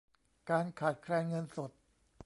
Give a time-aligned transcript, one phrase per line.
[0.49, 1.71] การขาดแคลนเงินสด